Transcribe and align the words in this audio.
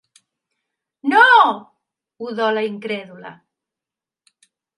No! 1.11 1.25
–udola 2.25 2.65
incrèdula–. 2.71 3.37